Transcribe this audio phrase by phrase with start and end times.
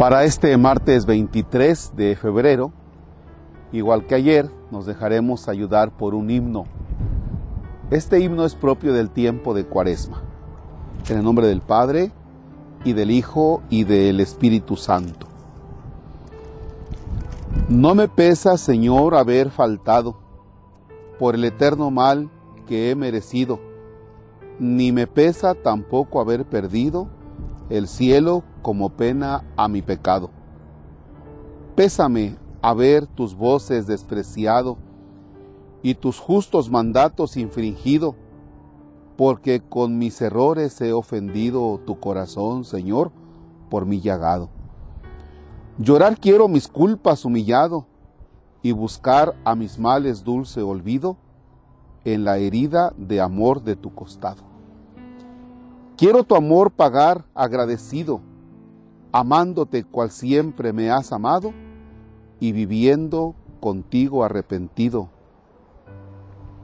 [0.00, 2.72] Para este martes 23 de febrero,
[3.70, 6.64] igual que ayer, nos dejaremos ayudar por un himno.
[7.90, 10.22] Este himno es propio del tiempo de Cuaresma.
[11.10, 12.12] En el nombre del Padre,
[12.82, 15.26] y del Hijo, y del Espíritu Santo.
[17.68, 20.16] No me pesa, Señor, haber faltado
[21.18, 22.30] por el eterno mal
[22.66, 23.60] que he merecido,
[24.58, 27.19] ni me pesa tampoco haber perdido
[27.70, 30.30] el cielo como pena a mi pecado.
[31.76, 34.76] Pésame haber tus voces despreciado
[35.82, 38.16] y tus justos mandatos infringido,
[39.16, 43.12] porque con mis errores he ofendido tu corazón, Señor,
[43.70, 44.50] por mi llagado.
[45.78, 47.86] Llorar quiero mis culpas humillado
[48.62, 51.16] y buscar a mis males dulce olvido
[52.04, 54.49] en la herida de amor de tu costado.
[56.00, 58.22] Quiero tu amor pagar agradecido,
[59.12, 61.52] amándote cual siempre me has amado
[62.38, 65.10] y viviendo contigo arrepentido.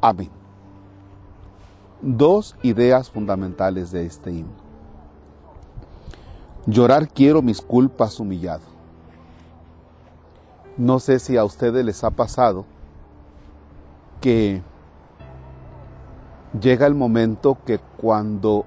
[0.00, 0.30] Amén.
[2.02, 4.64] Dos ideas fundamentales de este himno.
[6.66, 8.64] Llorar quiero mis culpas humillado.
[10.76, 12.64] No sé si a ustedes les ha pasado
[14.20, 14.60] que
[16.60, 18.66] llega el momento que cuando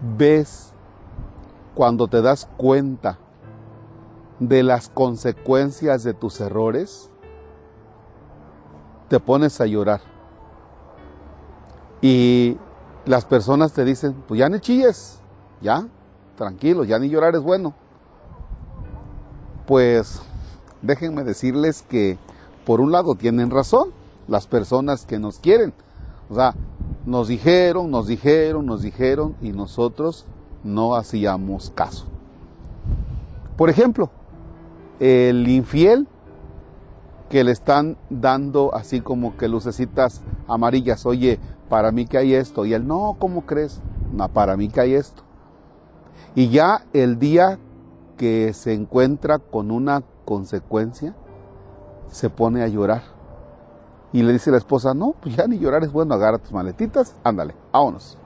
[0.00, 0.72] ves,
[1.74, 3.18] cuando te das cuenta
[4.38, 7.10] de las consecuencias de tus errores,
[9.08, 10.00] te pones a llorar.
[12.00, 12.56] Y
[13.04, 15.18] las personas te dicen, pues ya ni chilles,
[15.60, 15.86] ya,
[16.36, 17.74] tranquilo, ya ni llorar es bueno.
[19.66, 20.22] Pues
[20.80, 22.18] déjenme decirles que
[22.64, 23.90] por un lado tienen razón
[24.28, 25.74] las personas que nos quieren.
[26.30, 26.54] O sea,
[27.10, 30.26] nos dijeron, nos dijeron, nos dijeron y nosotros
[30.62, 32.06] no hacíamos caso.
[33.56, 34.10] Por ejemplo,
[35.00, 36.06] el infiel
[37.28, 42.64] que le están dando así como que lucecitas amarillas, oye, para mí que hay esto,
[42.64, 43.80] y él, no, ¿cómo crees?
[44.12, 45.24] No, para mí que hay esto.
[46.36, 47.58] Y ya el día
[48.18, 51.16] que se encuentra con una consecuencia,
[52.08, 53.02] se pone a llorar
[54.12, 57.14] y le dice la esposa, no, pues ya ni llorar es bueno, agarra tus maletitas,
[57.22, 58.18] ándale, vámonos.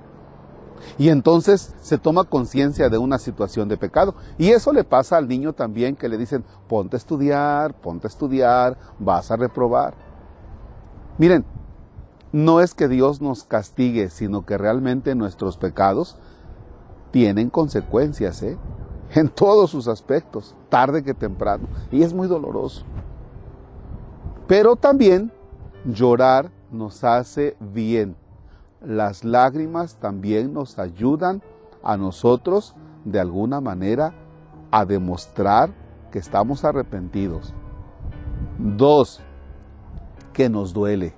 [0.99, 4.15] Y entonces se toma conciencia de una situación de pecado.
[4.39, 8.11] Y eso le pasa al niño también que le dicen, ponte a estudiar, ponte a
[8.11, 9.95] estudiar, vas a reprobar.
[11.19, 11.45] Miren,
[12.33, 16.17] no es que Dios nos castigue, sino que realmente nuestros pecados
[17.11, 18.59] tienen consecuencias, ¿eh?
[19.15, 21.69] En todos sus aspectos, tarde que temprano.
[21.93, 22.85] Y es muy doloroso.
[24.49, 25.31] Pero también
[25.85, 28.17] Llorar nos hace bien.
[28.81, 31.43] Las lágrimas también nos ayudan
[31.83, 32.75] a nosotros
[33.05, 34.15] de alguna manera
[34.71, 35.71] a demostrar
[36.11, 37.53] que estamos arrepentidos.
[38.59, 39.21] Dos,
[40.33, 41.15] que nos duele.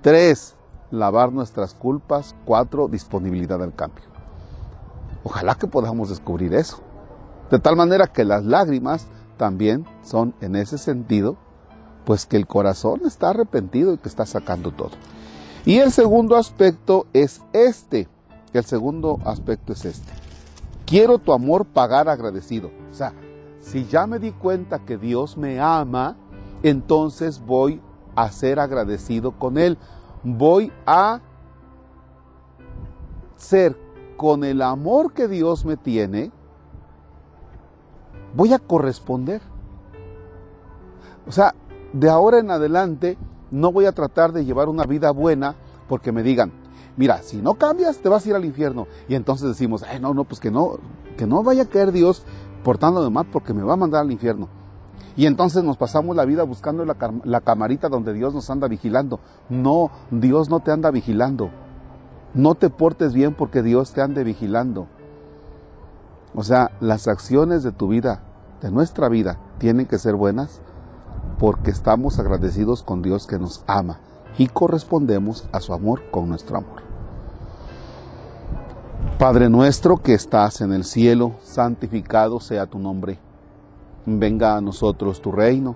[0.00, 0.56] Tres,
[0.90, 2.34] lavar nuestras culpas.
[2.44, 4.04] Cuatro, disponibilidad al cambio.
[5.22, 6.80] Ojalá que podamos descubrir eso.
[7.50, 11.36] De tal manera que las lágrimas también son en ese sentido
[12.06, 14.92] pues que el corazón está arrepentido y que está sacando todo.
[15.66, 18.08] Y el segundo aspecto es este.
[18.54, 20.12] El segundo aspecto es este.
[20.86, 22.70] Quiero tu amor pagar agradecido.
[22.90, 23.12] O sea,
[23.60, 26.16] si ya me di cuenta que Dios me ama,
[26.62, 27.82] entonces voy
[28.14, 29.76] a ser agradecido con Él.
[30.22, 31.20] Voy a
[33.36, 33.76] ser
[34.16, 36.30] con el amor que Dios me tiene,
[38.34, 39.42] voy a corresponder.
[41.26, 41.54] O sea,
[41.98, 43.16] de ahora en adelante
[43.50, 45.54] no voy a tratar de llevar una vida buena
[45.88, 46.52] porque me digan,
[46.96, 48.86] mira, si no cambias te vas a ir al infierno.
[49.08, 50.78] Y entonces decimos, Ay, no, no, pues que no,
[51.16, 52.24] que no vaya a caer Dios
[52.62, 54.48] portándome mal porque me va a mandar al infierno.
[55.16, 59.20] Y entonces nos pasamos la vida buscando la, la camarita donde Dios nos anda vigilando.
[59.48, 61.50] No, Dios no te anda vigilando.
[62.34, 64.88] No te portes bien porque Dios te ande vigilando.
[66.34, 68.20] O sea, las acciones de tu vida,
[68.60, 70.60] de nuestra vida, tienen que ser buenas
[71.38, 74.00] porque estamos agradecidos con Dios que nos ama
[74.38, 76.82] y correspondemos a su amor con nuestro amor.
[79.18, 83.18] Padre nuestro que estás en el cielo, santificado sea tu nombre.
[84.04, 85.74] Venga a nosotros tu reino.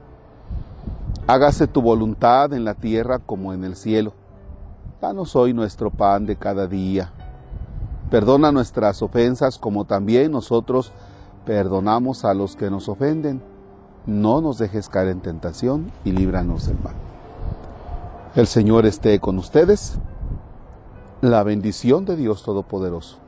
[1.27, 4.13] Hágase tu voluntad en la tierra como en el cielo.
[5.01, 7.13] Danos hoy nuestro pan de cada día.
[8.11, 10.93] Perdona nuestras ofensas como también nosotros
[11.47, 13.43] perdonamos a los que nos ofenden
[14.07, 16.95] no nos dejes caer en tentación y líbranos del mal.
[18.35, 19.99] El Señor esté con ustedes.
[21.21, 23.19] La bendición de Dios Todopoderoso,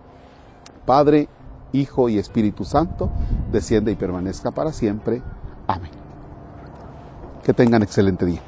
[0.86, 1.28] Padre,
[1.72, 3.10] Hijo y Espíritu Santo,
[3.50, 5.22] descienda y permanezca para siempre.
[5.66, 5.90] Amén.
[7.42, 8.40] Que tengan excelente día.